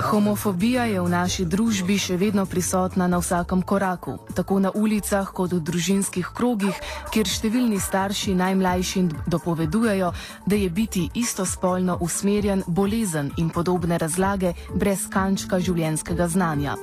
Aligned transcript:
Homofobija 0.00 0.84
je 0.84 1.00
v 1.00 1.08
naši 1.08 1.44
družbi 1.44 1.98
še 2.00 2.16
vedno 2.16 2.46
prisotna 2.48 3.04
na 3.06 3.18
vsakem 3.20 3.60
koraku, 3.62 4.16
tako 4.34 4.56
na 4.58 4.70
ulicah 4.72 5.28
kot 5.28 5.52
v 5.52 5.60
družinskih 5.60 6.30
krogih, 6.32 6.76
kjer 7.12 7.28
številni 7.28 7.76
starši 7.76 8.34
najmlajšim 8.34 9.10
dopovedujejo, 9.28 10.12
da 10.46 10.56
je 10.56 10.70
biti 10.70 11.04
istospolno 11.14 11.98
usmerjen 12.00 12.64
bolezen 12.66 13.28
in 13.36 13.52
podobne 13.52 13.98
razlage 14.00 14.54
brez 14.74 15.04
kančka 15.12 15.60
življenjskega 15.60 16.28
znanja. 16.32 16.78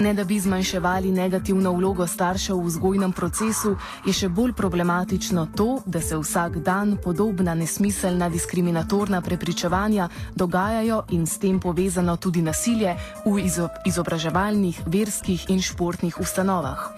Ne 0.00 0.14
da 0.14 0.24
bi 0.24 0.40
zmanjševali 0.40 1.12
negativno 1.12 1.72
vlogo 1.72 2.06
staršev 2.06 2.56
v 2.56 2.66
vzgojnem 2.66 3.12
procesu, 3.12 3.76
je 4.06 4.12
še 4.12 4.28
bolj 4.28 4.52
problematično 4.52 5.46
to, 5.56 5.82
da 5.86 6.00
se 6.00 6.18
vsak 6.18 6.58
dan 6.66 6.96
podobna 7.04 7.54
nesmiselna 7.54 8.28
diskriminatorna 8.28 9.20
prepričevanja 9.22 10.08
dogajajo 10.34 11.04
in 11.10 11.26
s 11.26 11.38
tem 11.38 11.60
povezano 11.60 12.16
tudi 12.16 12.42
nasilje 12.42 12.96
v 13.24 13.46
izobraževalnih, 13.86 14.82
verskih 14.86 15.46
in 15.48 15.62
športnih 15.62 16.18
ustanovah. 16.20 16.90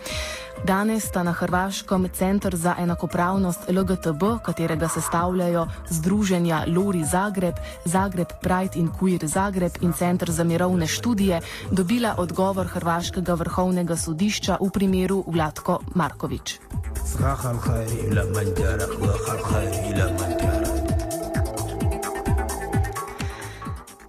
Danes 0.65 1.05
sta 1.05 1.23
na 1.23 1.33
Hrvaškem 1.33 2.09
Centr 2.09 2.57
za 2.57 2.75
enakopravnost 2.79 3.61
LGTB, 3.69 4.23
katerega 4.43 4.89
sestavljajo 4.89 5.67
Združenja 5.91 6.65
Lori 6.67 7.05
Zagreb, 7.05 7.55
Zagreb 7.85 8.29
Pride 8.41 8.79
in 8.79 8.89
Queer 9.01 9.27
Zagreb 9.27 9.73
in 9.81 9.93
Centr 9.93 10.31
za 10.31 10.45
mirovne 10.45 10.87
študije, 10.87 11.41
dobila 11.71 12.15
odgovor 12.19 12.67
Hrvaškega 12.67 13.35
vrhovnega 13.35 13.97
sodišča 13.97 14.57
v 14.61 14.71
primeru 14.71 15.25
Vladko 15.27 15.81
Markovič. 15.95 16.59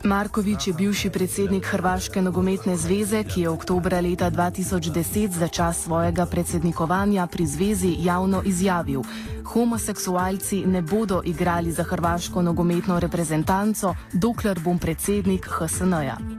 Markovič 0.08 0.68
je 0.68 0.74
bivši 0.74 1.10
predsednik 1.10 1.66
Hrvaške 1.66 2.22
nogometne 2.22 2.78
zveze, 2.80 3.24
ki 3.28 3.42
je 3.42 3.50
oktobra 3.50 4.00
leta 4.00 4.32
2010 4.32 5.36
za 5.36 5.48
čas 5.48 5.84
svojega 5.84 6.26
predsednikovanja 6.26 7.28
pri 7.28 7.45
zvezi 7.45 7.95
javno 8.00 8.42
izjavil: 8.46 9.04
Homoseksualci 9.44 10.64
ne 10.66 10.81
bodo 10.81 11.22
igrali 11.26 11.72
za 11.72 11.84
hrvaško 11.84 12.42
nogometno 12.42 13.00
reprezentanco, 13.00 13.96
dokler 14.14 14.59
bom 14.59 14.80
predsednik 14.80 15.48
HSN-ja 15.50 16.37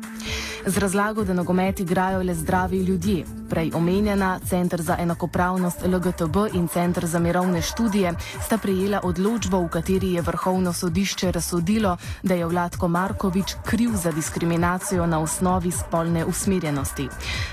z 0.71 0.79
razlago, 0.79 1.25
da 1.25 1.35
nogomet 1.35 1.81
igrajo 1.81 2.23
le 2.23 2.35
zdravi 2.35 2.79
ljudje. 2.83 3.25
Prej 3.51 3.71
omenjena 3.75 4.39
Centr 4.39 4.83
za 4.83 4.97
enakopravnost 5.01 5.83
LGTB 5.87 6.37
in 6.55 6.69
Centr 6.69 7.07
za 7.07 7.19
mirovne 7.19 7.63
študije 7.63 8.13
sta 8.41 8.59
prejela 8.59 9.01
odločbo, 9.03 9.61
v 9.61 9.69
kateri 9.69 10.13
je 10.13 10.23
vrhovno 10.23 10.73
sodišče 10.73 11.33
razsodilo, 11.33 11.97
da 12.23 12.35
je 12.35 12.47
Vladko 12.47 12.89
Markovič 12.89 13.55
kriv 13.67 13.91
za 13.91 14.13
diskriminacijo 14.13 15.07
na 15.07 15.21
osnovi 15.21 15.71
spolne 15.71 16.25
usmerjenosti. 16.25 17.09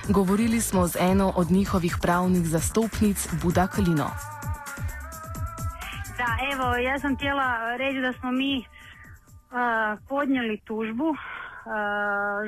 Govorili 0.09 0.61
smo 0.61 0.88
z 0.88 0.97
eno 0.99 1.33
od 1.36 1.52
njihovih 1.52 1.97
pravnih 2.02 2.47
zastopnic, 2.47 3.27
Buda 3.43 3.67
Klino. 3.67 4.09
Da, 6.17 6.30
evo, 6.53 6.75
ja 6.75 6.99
sam 6.99 7.16
htjela 7.16 7.77
reći 7.77 8.02
da 8.02 8.13
smo 8.13 8.31
mi 8.31 8.58
uh, 8.59 9.99
podnijeli 10.09 10.59
tužbu 10.66 11.16
Eh, 11.16 11.45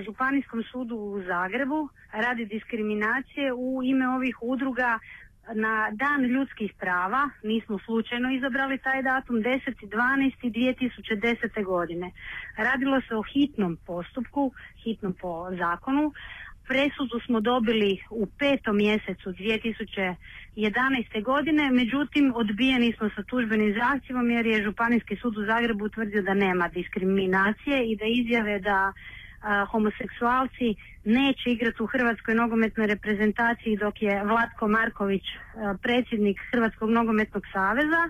Županijskom 0.06 0.64
sudu 0.72 0.96
u 0.96 1.24
Zagrebu 1.24 1.90
radi 2.12 2.46
diskriminacije 2.46 3.54
u 3.54 3.84
ime 3.84 4.10
ovih 4.10 4.38
udruga 4.42 5.00
na 5.54 5.90
dan 5.92 6.24
ljudskih 6.24 6.74
prava, 6.80 7.30
nismo 7.44 7.80
slučajno 7.80 8.32
izabrali 8.32 8.78
taj 8.78 9.04
datum, 9.04 9.36
10.12.2010. 9.36 11.66
godine. 11.66 12.12
Radilo 12.58 13.02
se 13.02 13.16
o 13.16 13.24
hitnom 13.34 13.78
postupku, 13.86 14.52
hitnom 14.84 15.14
po 15.22 15.48
zakonu, 15.58 16.14
Presudu 16.68 17.20
smo 17.26 17.40
dobili 17.40 17.98
u 18.10 18.26
petom 18.40 18.78
mjesecu 18.78 19.30
2011. 19.30 20.16
godine, 21.24 21.72
međutim 21.72 22.34
odbijeni 22.36 22.94
smo 22.98 23.10
sa 23.16 23.24
tužbenim 23.24 23.76
zahtjevom 23.80 24.32
jer 24.32 24.46
je 24.46 24.64
Županijski 24.64 25.16
sud 25.16 25.38
u 25.38 25.46
Zagrebu 25.46 25.86
utvrdio 25.86 26.22
da 26.22 26.34
nema 26.34 26.68
diskriminacije 26.68 27.92
i 27.92 27.96
da 27.96 28.06
izjave 28.06 28.60
da 28.60 28.94
homoseksualci 29.72 30.76
neće 31.04 31.52
igrati 31.52 31.84
u 31.84 31.86
Hrvatskoj 31.86 32.36
nogometnoj 32.36 32.88
reprezentaciji 32.88 33.78
dok 33.78 34.02
je 34.02 34.24
Vlatko 34.24 34.68
Marković 34.68 35.24
predsjednik 35.82 36.38
Hrvatskog 36.52 36.90
nogometnog 36.90 37.44
saveza 37.54 38.10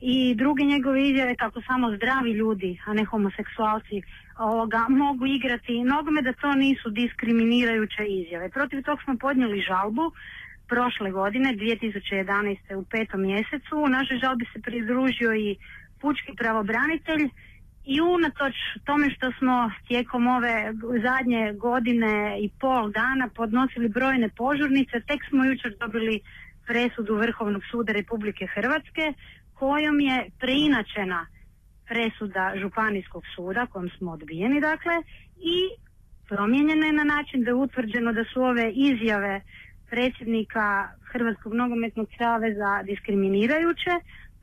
i 0.00 0.34
druge 0.34 0.62
njegove 0.64 1.08
izjave 1.08 1.34
kako 1.34 1.62
samo 1.62 1.96
zdravi 1.96 2.30
ljudi, 2.30 2.78
a 2.86 2.94
ne 2.94 3.04
homoseksualci 3.04 4.02
ovoga, 4.38 4.86
mogu 4.88 5.26
igrati 5.26 5.84
nogome 5.84 6.22
da 6.22 6.32
to 6.32 6.54
nisu 6.54 6.90
diskriminirajuće 6.90 8.04
izjave. 8.04 8.48
Protiv 8.50 8.82
tog 8.82 8.98
smo 9.04 9.16
podnijeli 9.18 9.60
žalbu 9.60 10.12
prošle 10.68 11.10
godine, 11.10 11.54
2011. 11.54 12.74
u 12.76 12.84
petom 12.84 13.22
mjesecu. 13.22 13.76
U 13.76 13.88
našoj 13.88 14.18
žalbi 14.18 14.44
se 14.52 14.62
pridružio 14.62 15.34
i 15.34 15.56
pučki 16.00 16.32
pravobranitelj 16.36 17.28
i 17.84 18.00
unatoč 18.00 18.54
tome 18.84 19.10
što 19.10 19.32
smo 19.38 19.70
tijekom 19.88 20.26
ove 20.26 20.72
zadnje 21.02 21.52
godine 21.52 22.38
i 22.40 22.50
pol 22.60 22.90
dana 22.90 23.28
podnosili 23.34 23.88
brojne 23.88 24.28
požurnice, 24.28 25.00
tek 25.00 25.20
smo 25.28 25.44
jučer 25.44 25.76
dobili 25.80 26.20
presudu 26.66 27.14
Vrhovnog 27.14 27.62
suda 27.70 27.92
Republike 27.92 28.46
Hrvatske 28.46 29.12
kojom 29.58 30.00
je 30.00 30.30
preinačena 30.38 31.26
presuda 31.88 32.52
Županijskog 32.56 33.22
suda 33.34 33.66
kojom 33.66 33.90
smo 33.98 34.12
odbijeni 34.12 34.60
dakle 34.60 34.94
i 35.36 35.58
promijenjena 36.28 36.86
je 36.86 36.92
na 36.92 37.04
način 37.04 37.44
da 37.44 37.50
je 37.50 37.54
utvrđeno 37.54 38.12
da 38.12 38.24
su 38.24 38.42
ove 38.42 38.72
izjave 38.72 39.40
predsjednika 39.90 40.88
Hrvatskog 41.02 41.54
nogometnog 41.54 42.08
saveza 42.18 42.82
diskriminirajuće. 42.82 43.90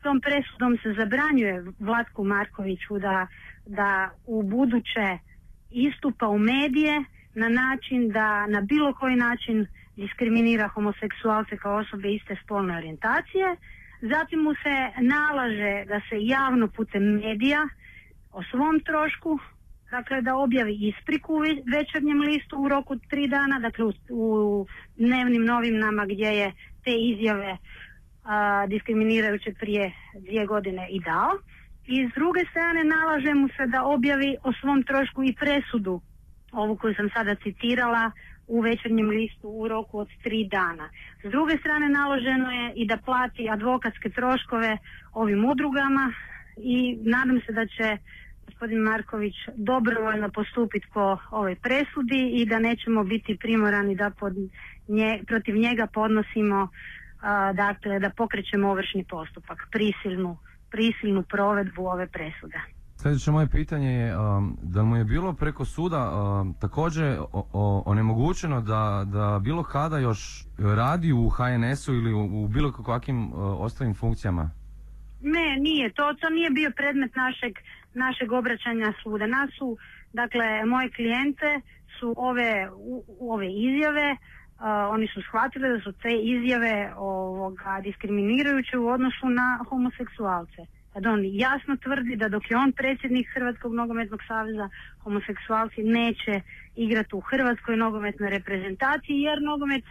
Tom 0.03 0.21
presudom 0.21 0.77
se 0.83 0.93
zabranjuje 0.99 1.63
Vlatku 1.79 2.23
Markoviću 2.23 2.99
da, 2.99 3.27
da 3.65 4.09
u 4.25 4.43
buduće 4.43 5.17
istupa 5.71 6.27
u 6.27 6.37
medije 6.37 7.03
na 7.35 7.49
način 7.49 8.09
da 8.09 8.47
na 8.47 8.61
bilo 8.61 8.93
koji 8.93 9.15
način 9.15 9.67
diskriminira 9.95 10.67
homoseksualce 10.67 11.57
kao 11.57 11.75
osobe 11.77 12.13
iste 12.13 12.35
spolne 12.43 12.77
orijentacije 12.77 13.55
Zatim 14.11 14.39
mu 14.39 14.53
se 14.53 15.01
nalaže 15.01 15.85
da 15.87 16.01
se 16.09 16.15
javno 16.19 16.67
putem 16.67 17.03
medija 17.03 17.67
o 18.31 18.43
svom 18.43 18.79
trošku, 18.79 19.39
dakle 19.91 20.21
da 20.21 20.35
objavi 20.35 20.75
ispriku 20.89 21.33
u 21.33 21.39
večernjem 21.75 22.19
listu 22.21 22.57
u 22.57 22.69
roku 22.69 22.95
tri 23.09 23.27
dana, 23.27 23.59
dakle 23.59 23.85
u, 24.09 24.65
dnevnim 24.97 25.45
novinama 25.45 26.05
gdje 26.05 26.27
je 26.27 26.51
te 26.83 26.91
izjave 26.95 27.57
a, 28.23 28.67
diskriminirajuće 28.67 29.53
prije 29.59 29.91
dvije 30.19 30.45
godine 30.45 30.87
i 30.89 30.99
dao. 30.99 31.31
I 31.87 32.09
s 32.09 32.13
druge 32.13 32.39
strane 32.51 32.83
nalaže 32.83 33.33
mu 33.33 33.47
se 33.47 33.65
da 33.67 33.83
objavi 33.83 34.35
o 34.43 34.53
svom 34.61 34.83
trošku 34.83 35.23
i 35.23 35.35
presudu, 35.35 36.01
ovu 36.51 36.77
koju 36.77 36.93
sam 36.95 37.09
sada 37.09 37.35
citirala, 37.35 38.11
u 38.47 38.61
večernjem 38.61 39.09
listu 39.09 39.49
u 39.49 39.67
roku 39.67 39.99
od 39.99 40.07
tri 40.23 40.47
dana. 40.47 40.89
S 41.23 41.31
druge 41.31 41.57
strane 41.57 41.89
naloženo 41.89 42.51
je 42.51 42.73
i 42.75 42.87
da 42.87 42.97
plati 42.97 43.49
advokatske 43.49 44.09
troškove 44.09 44.77
ovim 45.13 45.45
udrugama 45.45 46.13
i 46.57 46.97
nadam 47.01 47.41
se 47.45 47.51
da 47.51 47.65
će 47.65 47.97
gospodin 48.45 48.79
Marković 48.79 49.33
dobrovoljno 49.55 50.29
postupiti 50.29 50.87
po 50.93 51.17
ovoj 51.31 51.55
presudi 51.55 52.29
i 52.33 52.45
da 52.45 52.59
nećemo 52.59 53.03
biti 53.03 53.37
primorani 53.37 53.95
da 53.95 54.09
pod 54.09 54.33
nje, 54.87 55.23
protiv 55.27 55.55
njega 55.55 55.87
podnosimo 55.93 56.67
dakle 57.53 57.99
da 57.99 58.09
pokrećemo 58.09 58.69
ovršni 58.69 59.03
postupak, 59.09 59.67
prisilnu, 59.71 60.37
prisilnu 60.71 61.23
provedbu 61.23 61.85
ove 61.85 62.07
presude. 62.07 62.72
Sljedeće 63.03 63.31
moje 63.31 63.47
pitanje 63.47 63.91
je 63.91 64.17
um, 64.17 64.57
da 64.61 64.83
mu 64.83 64.95
je 64.97 65.03
bilo 65.03 65.33
preko 65.33 65.65
suda 65.65 66.11
um, 66.11 66.53
također 66.61 67.19
onemogućeno 67.85 68.61
da, 68.61 69.05
da 69.05 69.39
bilo 69.43 69.63
kada 69.63 69.97
još 69.97 70.45
radi 70.57 71.13
u 71.13 71.29
HNS-u 71.29 71.93
ili 71.93 72.13
u, 72.13 72.47
bilo 72.47 72.71
kakvim 72.71 73.33
uh, 73.33 73.33
ostalim 73.59 73.93
funkcijama? 73.93 74.51
Ne, 75.21 75.57
nije. 75.59 75.93
To, 75.93 76.13
to 76.13 76.29
nije 76.29 76.49
bio 76.49 76.71
predmet 76.75 77.15
našeg, 77.15 77.53
našeg 77.93 78.31
obraćanja 78.31 78.93
suda. 79.03 79.27
Nas 79.27 79.49
su, 79.57 79.77
dakle, 80.13 80.65
moje 80.65 80.89
klijente 80.89 81.61
su 81.99 82.13
ove, 82.17 82.69
ove 83.19 83.47
izjave, 83.53 84.11
uh, 84.11 84.65
oni 84.95 85.07
su 85.07 85.21
shvatili 85.21 85.69
da 85.69 85.79
su 85.79 85.91
te 85.91 86.13
izjave 86.35 86.93
ovoga, 86.97 87.81
diskriminirajuće 87.83 88.77
u 88.77 88.87
odnosu 88.87 89.29
na 89.29 89.59
homoseksualce 89.69 90.61
kad 90.93 91.03
jasno 91.23 91.77
tvrdi 91.77 92.15
da 92.15 92.29
dok 92.29 92.51
je 92.51 92.57
on 92.57 92.71
predsjednik 92.71 93.27
Hrvatskog 93.33 93.73
nogometnog 93.73 94.19
saveza 94.27 94.69
homoseksualci 95.03 95.83
neće 95.83 96.41
igrati 96.75 97.15
u 97.15 97.19
Hrvatskoj 97.19 97.77
nogometnoj 97.77 98.29
reprezentaciji 98.29 99.21
jer 99.21 99.41
nogomet 99.41 99.83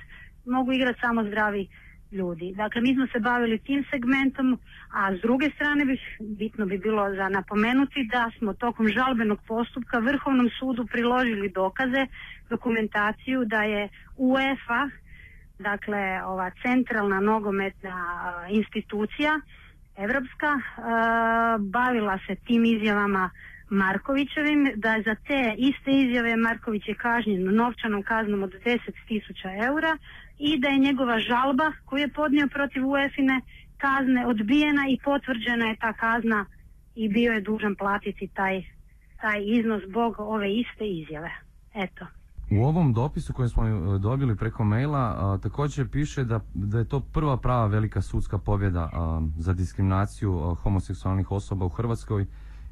mogu 0.47 0.73
igrati 0.73 1.01
samo 1.01 1.25
zdravi 1.25 1.69
ljudi. 2.13 2.53
Dakle, 2.57 2.81
mi 2.81 2.95
smo 2.95 3.07
se 3.07 3.21
bavili 3.21 3.59
tim 3.59 3.85
segmentom, 3.91 4.59
a 4.93 5.17
s 5.17 5.21
druge 5.21 5.51
strane 5.55 5.85
bih, 5.85 6.01
bitno 6.21 6.67
bi 6.67 6.79
bilo 6.79 7.15
za 7.15 7.29
napomenuti 7.29 8.09
da 8.13 8.31
smo 8.39 8.55
tokom 8.55 8.89
žalbenog 8.89 9.39
postupka 9.47 9.99
Vrhovnom 9.99 10.51
sudu 10.59 10.87
priložili 10.87 11.49
dokaze, 11.49 12.07
dokumentaciju 12.51 13.45
da 13.45 13.63
je 13.63 13.89
UEFA, 14.17 14.91
dakle 15.59 16.23
ova 16.25 16.51
centralna 16.63 17.21
nogometna 17.21 17.97
institucija, 18.51 19.41
evropska, 19.97 20.61
bavila 21.59 22.19
se 22.27 22.35
tim 22.35 22.65
izjavama 22.65 23.31
Markovićevim, 23.71 24.73
da 24.77 25.03
za 25.05 25.15
te 25.15 25.55
iste 25.57 25.91
izjave 25.91 26.37
Marković 26.37 26.89
je 26.89 26.95
kažnjen 26.95 27.55
novčanom 27.55 28.03
kaznom 28.03 28.43
od 28.43 28.55
10.000 28.65 29.67
eura 29.67 29.99
i 30.39 30.61
da 30.61 30.69
je 30.69 30.79
njegova 30.79 31.19
žalba 31.19 31.73
koju 31.85 32.01
je 32.01 32.09
podnio 32.09 32.49
protiv 32.53 32.89
UEFA 32.89 33.41
kazne 33.79 34.27
odbijena 34.27 34.83
i 34.89 34.99
potvrđena 35.05 35.67
je 35.67 35.77
ta 35.77 35.93
kazna 35.93 36.47
i 36.95 37.09
bio 37.09 37.33
je 37.33 37.41
dužan 37.41 37.75
platiti 37.75 38.29
taj, 38.35 38.63
taj 39.21 39.43
iznos 39.45 39.83
zbog 39.89 40.15
ove 40.19 40.55
iste 40.55 40.85
izjave. 40.89 41.31
Eto. 41.75 42.07
U 42.59 42.65
ovom 42.65 42.93
dopisu 42.93 43.33
koji 43.33 43.49
smo 43.49 43.67
e, 43.67 43.99
dobili 43.99 44.37
preko 44.37 44.65
maila 44.65 45.39
također 45.43 45.89
piše 45.89 46.25
da, 46.25 46.41
da 46.55 46.79
je 46.79 46.85
to 46.85 47.01
prva 47.01 47.37
prava 47.37 47.67
velika 47.67 48.03
sudska 48.03 48.39
pobjeda 48.39 48.91
za 49.39 49.53
diskriminaciju 49.53 50.57
homoseksualnih 50.63 51.31
osoba 51.31 51.65
u 51.65 51.69
Hrvatskoj 51.69 52.27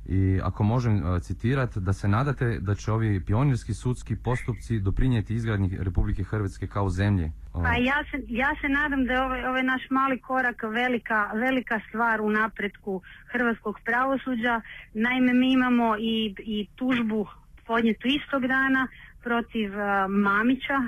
i 0.07 0.41
ako 0.43 0.63
možem 0.63 1.03
citirati 1.21 1.81
da 1.81 1.93
se 1.93 2.09
nadate 2.09 2.59
da 2.61 2.75
će 2.75 2.93
ovi 2.93 3.25
pionirski 3.25 3.75
sudski 3.75 4.17
postupci 4.17 4.81
doprinijeti 4.81 5.35
izgradnji 5.35 5.79
Republike 5.81 6.25
Hrvatske 6.25 6.67
kao 6.67 6.91
zemlje. 6.91 7.33
Pa 7.53 7.75
ja 7.75 8.05
se, 8.11 8.25
ja 8.29 8.55
se 8.61 8.69
nadam 8.69 9.05
da 9.05 9.13
je 9.13 9.23
ovaj, 9.23 9.45
ovaj 9.45 9.63
naš 9.63 9.83
mali 9.91 10.21
korak 10.21 10.63
velika, 10.63 11.31
velika 11.35 11.81
stvar 11.89 12.21
u 12.21 12.31
napretku 12.31 13.03
hrvatskog 13.33 13.81
pravosuđa. 13.85 14.61
Naime, 14.95 15.35
mi 15.35 15.53
imamo 15.53 15.97
i, 15.99 16.35
i 16.39 16.67
tužbu 16.77 17.27
podnjetu 17.67 18.09
istog 18.09 18.47
dana 18.47 18.89
protiv 19.23 19.71
uh, 19.73 20.11
Mamića, 20.11 20.79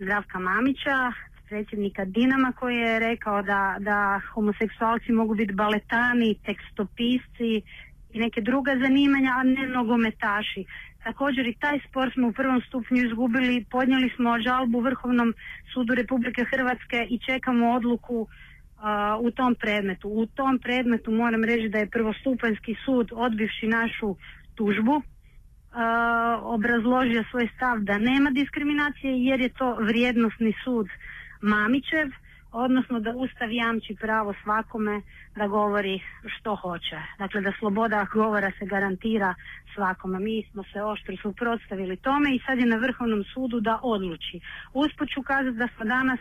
Zdravka 0.00 0.38
Mamića, 0.38 1.12
predsjednika 1.48 2.04
Dinama 2.04 2.52
koji 2.52 2.76
je 2.76 2.98
rekao 2.98 3.42
da, 3.42 3.76
da 3.78 4.20
homoseksualci 4.34 5.12
mogu 5.12 5.34
biti 5.34 5.52
baletani, 5.52 6.38
tekstopisci, 6.46 7.62
i 8.12 8.18
neke 8.18 8.40
druga 8.40 8.72
zanimanja, 8.82 9.30
a 9.36 9.42
ne 9.42 9.68
nogometaši. 9.68 10.64
Također 11.04 11.46
i 11.46 11.54
taj 11.60 11.78
spor 11.88 12.10
smo 12.14 12.28
u 12.28 12.32
prvom 12.32 12.60
stupnju 12.68 13.06
izgubili, 13.06 13.64
podnijeli 13.70 14.10
smo 14.16 14.40
žalbu 14.40 14.80
Vrhovnom 14.80 15.34
sudu 15.72 15.94
Republike 15.94 16.44
Hrvatske 16.44 17.06
i 17.10 17.18
čekamo 17.18 17.70
odluku 17.70 18.26
u 19.20 19.30
tom 19.30 19.54
predmetu. 19.54 20.08
U 20.08 20.26
tom 20.26 20.58
predmetu 20.58 21.10
moram 21.10 21.44
reći 21.44 21.68
da 21.68 21.78
je 21.78 21.90
prvostupanjski 21.90 22.74
sud 22.84 23.10
odbivši 23.12 23.66
našu 23.66 24.16
tužbu 24.54 24.92
uh, 24.92 25.02
obrazložio 26.42 27.24
svoj 27.30 27.48
stav 27.56 27.78
da 27.78 27.98
nema 27.98 28.30
diskriminacije 28.30 29.24
jer 29.24 29.40
je 29.40 29.48
to 29.48 29.76
vrijednosni 29.80 30.52
sud 30.64 30.88
Mamićev 31.40 32.08
odnosno 32.52 33.00
da 33.00 33.10
Ustav 33.16 33.52
jamči 33.52 33.96
pravo 34.00 34.34
svakome 34.42 35.00
da 35.36 35.46
govori 35.46 36.00
što 36.26 36.56
hoće. 36.56 36.96
Dakle, 37.18 37.40
da 37.40 37.52
sloboda 37.58 38.06
govora 38.12 38.50
se 38.58 38.66
garantira 38.66 39.34
svakome. 39.74 40.18
Mi 40.18 40.44
smo 40.52 40.62
se 40.72 40.82
oštro 40.82 41.16
suprotstavili 41.22 41.96
tome 41.96 42.34
i 42.34 42.40
sad 42.46 42.58
je 42.58 42.66
na 42.66 42.76
Vrhovnom 42.76 43.24
sudu 43.34 43.60
da 43.60 43.80
odluči. 43.82 44.40
Usput 44.74 45.08
ću 45.14 45.22
kazati 45.22 45.56
da 45.56 45.68
smo 45.76 45.84
danas 45.84 46.20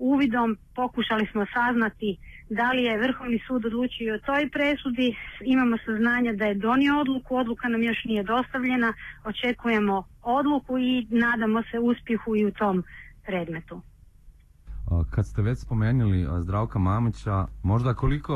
uvidom 0.00 0.56
pokušali 0.74 1.26
smo 1.32 1.46
saznati 1.54 2.18
da 2.50 2.72
li 2.72 2.82
je 2.82 2.98
Vrhovni 2.98 3.40
sud 3.46 3.66
odlučio 3.66 4.14
o 4.14 4.18
toj 4.18 4.50
presudi. 4.50 5.16
Imamo 5.40 5.76
saznanja 5.86 6.32
da 6.32 6.44
je 6.44 6.54
donio 6.54 7.00
odluku, 7.00 7.36
odluka 7.36 7.68
nam 7.68 7.82
još 7.82 8.04
nije 8.04 8.22
dostavljena, 8.22 8.92
očekujemo 9.24 10.04
odluku 10.22 10.78
i 10.78 11.06
nadamo 11.10 11.62
se 11.62 11.78
uspjehu 11.78 12.36
i 12.36 12.46
u 12.46 12.50
tom 12.50 12.84
predmetu. 13.26 13.82
Kad 15.10 15.26
ste 15.26 15.42
već 15.42 15.58
spomenuli 15.58 16.26
Zdravka 16.38 16.78
Mamića, 16.78 17.46
možda 17.62 17.94
koliko, 17.94 18.34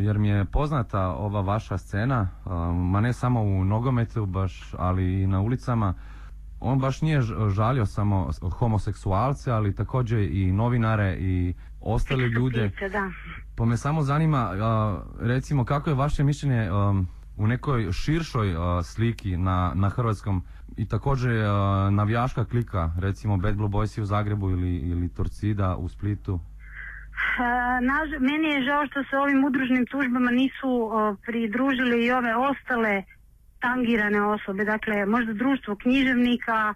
jer 0.00 0.18
mi 0.18 0.28
je 0.28 0.44
poznata 0.44 1.08
ova 1.08 1.40
vaša 1.40 1.78
scena, 1.78 2.28
ma 2.74 3.00
ne 3.00 3.12
samo 3.12 3.40
u 3.40 3.64
nogometu 3.64 4.26
baš, 4.26 4.74
ali 4.78 5.22
i 5.22 5.26
na 5.26 5.40
ulicama, 5.40 5.94
on 6.66 6.78
baš 6.78 7.02
nije 7.02 7.20
žalio 7.54 7.86
samo 7.86 8.30
homoseksualce, 8.58 9.50
ali 9.50 9.74
također 9.74 10.18
i 10.18 10.52
novinare 10.52 11.16
i 11.20 11.54
ostale 11.80 12.28
ljude. 12.28 12.70
Pa 13.56 13.64
me 13.64 13.76
samo 13.76 14.02
zanima, 14.02 14.50
recimo, 15.20 15.64
kako 15.64 15.90
je 15.90 15.96
vaše 15.96 16.24
mišljenje 16.24 16.70
u 17.36 17.46
nekoj 17.46 17.92
širšoj 17.92 18.54
sliki 18.84 19.36
na, 19.36 19.72
na 19.74 19.88
hrvatskom 19.88 20.42
i 20.76 20.88
također 20.88 21.32
navijaška 21.90 22.44
klika, 22.44 22.90
recimo 22.98 23.36
Bad 23.36 23.56
Blue 23.56 23.68
Boysi 23.68 24.00
u 24.00 24.04
Zagrebu 24.04 24.50
ili, 24.50 24.76
ili 24.76 25.08
Torcida 25.08 25.76
u 25.76 25.88
Splitu? 25.88 26.40
meni 28.20 28.48
je 28.48 28.64
žao 28.64 28.86
što 28.86 29.04
se 29.10 29.16
ovim 29.16 29.44
udružnim 29.44 29.86
tužbama 29.86 30.30
nisu 30.30 30.90
pridružili 31.26 32.06
i 32.06 32.12
ove 32.12 32.36
ostale 32.36 33.02
tangirane 33.66 34.22
osobe, 34.22 34.64
dakle 34.64 35.06
možda 35.06 35.32
društvo 35.32 35.76
književnika, 35.76 36.74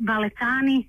baletani, 0.00 0.86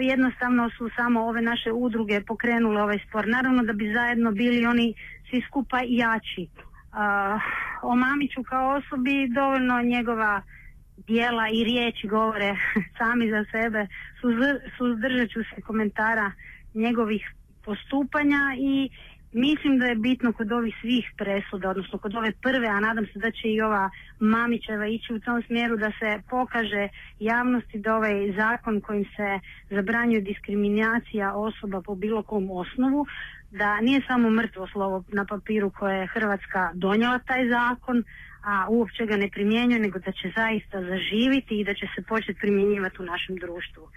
jednostavno 0.00 0.70
su 0.70 0.90
samo 0.96 1.26
ove 1.28 1.42
naše 1.42 1.72
udruge 1.72 2.20
pokrenule 2.20 2.82
ovaj 2.82 2.98
spor. 3.08 3.28
Naravno 3.28 3.62
da 3.62 3.72
bi 3.72 3.92
zajedno 3.92 4.32
bili 4.32 4.66
oni 4.66 4.94
svi 5.30 5.42
skupa 5.48 5.78
jači 5.86 6.48
o 7.82 7.96
Mamiću 7.96 8.42
kao 8.42 8.76
osobi 8.76 9.28
dovoljno 9.34 9.82
njegova 9.82 10.42
dijela 10.96 11.48
i 11.48 11.64
riječi 11.64 12.08
govore 12.08 12.56
sami 12.98 13.30
za 13.30 13.44
sebe, 13.50 13.86
suzdržat 14.78 15.28
ću 15.30 15.40
se 15.54 15.60
komentara 15.60 16.32
njegovih 16.74 17.32
postupanja 17.64 18.42
i 18.58 18.90
mislim 19.36 19.78
da 19.78 19.86
je 19.86 19.94
bitno 19.94 20.32
kod 20.32 20.52
ovih 20.52 20.74
svih 20.80 21.12
presuda, 21.16 21.70
odnosno 21.70 21.98
kod 21.98 22.14
ove 22.14 22.32
prve, 22.42 22.66
a 22.66 22.80
nadam 22.80 23.06
se 23.12 23.18
da 23.18 23.30
će 23.30 23.48
i 23.48 23.60
ova 23.60 23.90
Mamićeva 24.18 24.86
ići 24.86 25.14
u 25.14 25.20
tom 25.20 25.42
smjeru 25.42 25.76
da 25.76 25.90
se 25.98 26.22
pokaže 26.30 26.88
javnosti 27.18 27.78
da 27.78 27.96
ovaj 27.96 28.32
zakon 28.36 28.80
kojim 28.80 29.04
se 29.04 29.28
zabranjuje 29.70 30.20
diskriminacija 30.20 31.34
osoba 31.34 31.82
po 31.82 31.94
bilo 31.94 32.22
kom 32.22 32.50
osnovu, 32.50 33.06
da 33.50 33.80
nije 33.80 34.00
samo 34.06 34.30
mrtvo 34.30 34.66
slovo 34.72 35.04
na 35.08 35.24
papiru 35.24 35.70
koje 35.70 35.98
je 35.98 36.06
Hrvatska 36.06 36.70
donijela 36.74 37.18
taj 37.18 37.48
zakon, 37.48 38.04
a 38.44 38.66
uopće 38.68 39.06
ga 39.06 39.16
ne 39.16 39.28
primjenjuje, 39.30 39.80
nego 39.80 39.98
da 39.98 40.12
će 40.12 40.32
zaista 40.36 40.82
zaživiti 40.82 41.60
i 41.60 41.64
da 41.64 41.74
će 41.74 41.86
se 41.94 42.02
početi 42.02 42.38
primjenjivati 42.40 43.02
u 43.02 43.04
našem 43.04 43.36
društvu. 43.36 43.88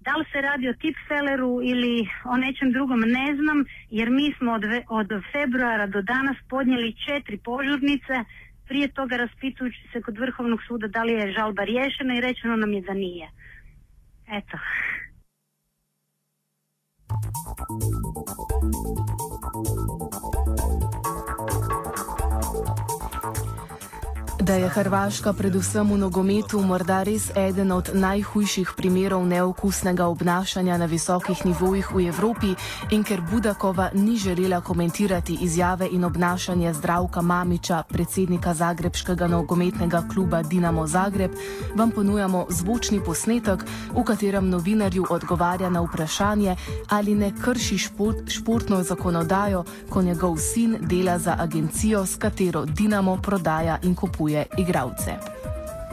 Da 0.00 0.16
li 0.16 0.24
se 0.32 0.40
radi 0.40 0.68
o 0.68 0.74
tipfelleru 0.74 1.60
ili 1.62 1.94
o 2.24 2.36
nečem 2.36 2.72
drugom 2.72 3.00
ne 3.00 3.36
znam, 3.36 3.64
jer 3.90 4.10
mi 4.10 4.34
smo 4.38 4.52
od, 4.52 4.64
ve- 4.64 4.84
od 4.88 5.08
februara 5.32 5.86
do 5.86 6.02
danas 6.02 6.36
podnijeli 6.48 6.94
četiri 7.06 7.38
požurnice, 7.38 8.14
prije 8.68 8.88
toga 8.88 9.16
raspitujući 9.16 9.88
se 9.92 10.02
kod 10.02 10.18
Vrhovnog 10.18 10.60
suda 10.68 10.86
da 10.86 11.02
li 11.02 11.12
je 11.12 11.32
žalba 11.32 11.64
riješena 11.64 12.14
i 12.14 12.20
rečeno 12.20 12.56
nam 12.56 12.72
je 12.72 12.80
da 12.80 12.94
nije. 12.94 13.28
Eto. 14.38 14.56
Da 24.52 24.58
je 24.58 24.68
Hrvaška 24.68 25.32
predvsem 25.32 25.88
v 25.92 25.96
nogometu 25.96 26.60
morda 26.60 27.00
res 27.08 27.30
eden 27.32 27.72
od 27.72 27.88
najhujših 27.96 28.74
primerov 28.76 29.24
neokusnega 29.24 30.04
obnašanja 30.12 30.76
na 30.76 30.84
visokih 30.84 31.40
nivojih 31.44 31.88
v 31.94 32.12
Evropi 32.12 32.52
in 32.92 33.00
ker 33.00 33.24
Budakova 33.24 33.88
ni 33.96 34.16
želela 34.20 34.60
komentirati 34.60 35.38
izjave 35.40 35.88
in 35.88 36.04
obnašanje 36.04 36.74
Zdravka 36.74 37.22
Mamiča, 37.22 37.82
predsednika 37.88 38.54
Zagrebškega 38.54 39.26
nogometnega 39.26 40.02
kluba 40.12 40.42
Dinamo 40.42 40.86
Zagreb, 40.86 41.32
vam 41.74 41.90
ponujamo 41.90 42.46
zvočni 42.50 43.00
posnetek, 43.00 43.64
v 43.96 44.04
katerem 44.04 44.50
novinarju 44.50 45.06
odgovarja 45.10 45.70
na 45.70 45.80
vprašanje, 45.80 46.56
ali 46.88 47.14
ne 47.14 47.32
krši 47.44 47.78
šport, 47.78 48.28
športno 48.28 48.82
zakonodajo, 48.82 49.64
ko 49.88 50.02
njegov 50.02 50.36
sin 50.36 50.76
dela 50.80 51.18
za 51.18 51.36
agencijo, 51.40 52.06
s 52.06 52.16
katero 52.16 52.64
Dinamo 52.64 53.16
prodaja 53.16 53.78
in 53.82 53.94
kupuje 53.94 54.41
igralce. 54.58 55.10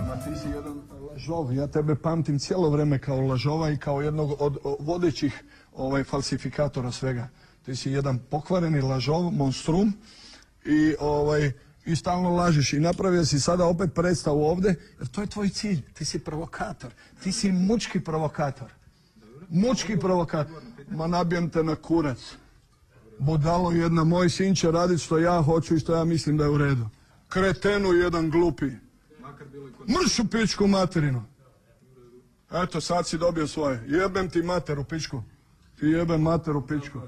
Ma 0.08 0.15
ti 0.15 0.39
si 0.41 0.48
jedan 0.48 0.82
lažov, 1.12 1.53
ja 1.53 1.68
tebe 1.68 1.96
pamtim 1.96 2.39
cijelo 2.39 2.70
vrijeme 2.70 3.00
kao 3.00 3.22
lažova 3.22 3.70
i 3.70 3.77
kao 3.77 4.01
jednog 4.01 4.36
od 4.39 4.58
vodećih 4.79 5.44
ovaj, 5.75 6.03
falsifikatora 6.03 6.91
svega. 6.91 7.27
Ti 7.65 7.75
si 7.75 7.91
jedan 7.91 8.20
pokvareni 8.29 8.82
lažov, 8.82 9.32
monstrum 9.32 9.94
i, 10.65 10.96
ovaj, 11.00 11.51
i 11.86 11.96
stalno 11.96 12.29
lažeš 12.29 12.74
i 12.74 12.79
napravio 12.79 13.25
si 13.25 13.39
sada 13.39 13.65
opet 13.65 13.94
predstavu 13.94 14.44
ovdje, 14.44 14.75
jer 15.00 15.08
to 15.08 15.22
je 15.22 15.27
tvoj 15.27 15.50
cilj, 15.50 15.82
ti 15.94 16.06
si 16.06 16.20
provokator, 16.20 16.91
ti 17.24 17.32
si 17.32 17.51
mučki 17.51 18.00
provokator. 18.00 18.72
Mučki 19.50 20.00
provokator. 20.00 20.62
Ma 20.91 21.08
nabijem 21.08 21.50
te 21.50 21.63
na 21.63 21.75
kurac. 21.75 22.18
Budalo 23.20 23.72
jedna, 23.72 24.03
moj 24.03 24.29
sin 24.29 24.56
će 24.56 24.72
raditi 24.72 25.03
što 25.03 25.18
ja 25.18 25.41
hoću 25.41 25.75
i 25.75 25.79
što 25.79 25.96
ja 25.96 26.03
mislim 26.03 26.38
da 26.38 26.44
je 26.44 26.50
u 26.50 26.58
redu. 26.58 26.86
Kretenu 27.29 27.93
jedan 27.93 28.29
glupi. 28.29 28.71
Mršu 29.88 30.27
pičku 30.31 30.67
materinu. 30.67 31.24
Eto, 32.51 32.81
sad 32.81 33.07
si 33.07 33.17
dobio 33.17 33.48
svoje. 33.48 33.83
Jebem 33.88 34.29
ti 34.29 34.41
mater 34.41 34.79
u 34.79 34.83
pičku. 34.83 35.24
Ti 35.79 35.86
jebem 35.86 36.21
mater 36.21 36.57
u 36.57 36.67
pičku. 36.67 37.01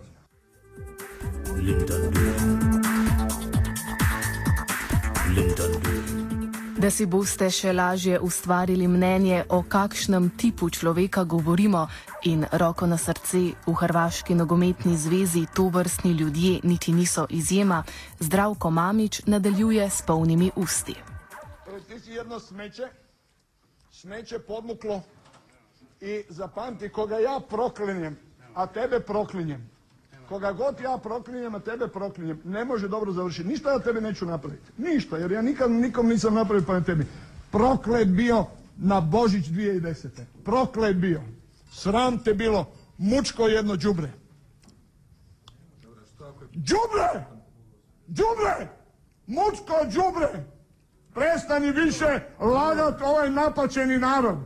Da 6.81 6.89
si 6.89 7.05
boste 7.05 7.45
še 7.53 7.75
lažje 7.77 8.17
ustvarili 8.25 8.87
mnenje, 8.89 9.43
o 9.53 9.59
kakšnem 9.61 10.31
tipu 10.33 10.69
človeka 10.73 11.23
govorimo 11.29 11.83
in 12.25 12.41
roko 12.57 12.87
na 12.89 12.97
srce 12.97 13.41
v 13.67 13.73
Hrvaški 13.77 14.33
nogometni 14.33 14.95
zvezi 14.97 15.43
to 15.53 15.67
vrstni 15.69 16.11
ljudje 16.17 16.55
niti 16.63 16.89
niso 16.91 17.27
izjema, 17.29 17.83
Zdravko 18.19 18.71
Mamič 18.71 19.21
nadaljuje 19.29 19.89
s 19.89 20.01
polnimi 20.01 20.49
usti. 20.55 20.95
Ti 21.87 21.99
si 21.99 22.17
jedno 22.17 22.39
smeće, 22.39 22.89
smeće 23.91 24.39
podmuklo 24.39 25.03
i 26.01 26.23
zapamti 26.29 26.89
koga 26.89 27.19
ja 27.19 27.39
proklinjem, 27.49 28.17
a 28.55 28.65
tebe 28.67 28.99
proklinjem. 28.99 29.69
Koga 30.31 30.51
god 30.51 30.79
ja 30.79 30.97
proklinjem, 30.97 31.55
a 31.55 31.59
tebe 31.59 31.87
proklinjem, 31.87 32.41
ne 32.43 32.65
može 32.65 32.87
dobro 32.87 33.11
završiti. 33.11 33.49
Ništa 33.49 33.71
ja 33.71 33.79
tebi 33.79 34.01
neću 34.01 34.25
napraviti. 34.25 34.71
Ništa, 34.77 35.17
jer 35.17 35.31
ja 35.31 35.41
nikad 35.41 35.71
nikom 35.71 36.07
nisam 36.07 36.33
napravio 36.33 36.65
pa 36.67 36.73
na 36.73 36.81
tebi. 36.81 37.05
Proklet 37.51 38.07
bio 38.07 38.45
na 38.77 39.01
Božić 39.01 39.45
2010. 39.45 40.07
Proklet 40.45 40.97
bio. 40.97 41.21
Sram 41.71 42.23
te 42.23 42.33
bilo. 42.33 42.65
Mučko 42.97 43.47
jedno 43.47 43.75
đubre. 43.75 44.11
Đubre! 46.53 47.25
Đubre! 48.07 48.67
Mučko 49.27 49.75
đubre! 49.93 50.45
Prestani 51.13 51.71
više 51.71 52.19
lagat 52.39 53.01
ovaj 53.01 53.29
napačeni 53.29 53.97
narod. 53.97 54.37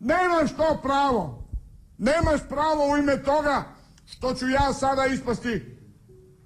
Nemaš 0.00 0.56
to 0.56 0.80
pravo. 0.82 1.48
Nemaš 1.98 2.40
pravo 2.48 2.92
u 2.92 2.96
ime 2.96 3.22
toga 3.22 3.75
što 4.06 4.34
ću 4.34 4.48
ja 4.48 4.72
sada 4.72 5.06
ispasti 5.06 5.76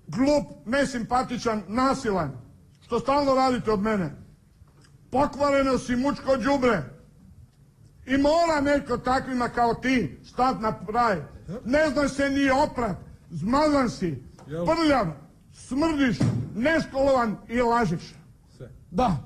glup, 0.06 0.66
nesimpatičan, 0.66 1.62
nasilan. 1.68 2.32
Što 2.82 3.00
stalno 3.00 3.34
radite 3.34 3.72
od 3.72 3.80
mene. 3.80 4.10
Pokvareno 5.10 5.78
si 5.78 5.96
mučko 5.96 6.36
đubre. 6.36 6.82
I 8.06 8.16
mora 8.16 8.60
neko 8.60 8.98
takvima 8.98 9.48
kao 9.48 9.74
ti 9.74 10.20
stat 10.24 10.60
na 10.60 10.86
kraj. 10.86 11.22
Ne 11.64 11.90
znaš 11.90 12.12
se 12.14 12.30
ni 12.30 12.50
oprat. 12.50 12.96
Zmazan 13.30 13.90
si. 13.90 14.22
Prljav. 14.46 15.06
Smrdiš. 15.52 16.18
Neškolovan 16.54 17.36
i 17.48 17.60
lažiš. 17.60 18.14
Da. 18.90 19.16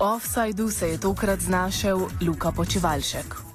Offsajdu 0.00 0.70
se 0.70 0.88
je 0.88 0.98
tokrat 0.98 1.40
znašel 1.40 2.08
Luka 2.26 2.52
Počivalšek. 2.52 3.49